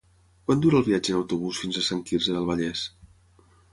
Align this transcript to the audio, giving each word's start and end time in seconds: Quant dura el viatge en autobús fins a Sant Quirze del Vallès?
Quant 0.45 0.61
dura 0.65 0.79
el 0.79 0.87
viatge 0.87 1.13
en 1.13 1.19
autobús 1.19 1.59
fins 1.65 1.77
a 1.77 1.85
Sant 1.91 2.01
Quirze 2.09 2.35
del 2.39 2.49
Vallès? 2.49 2.87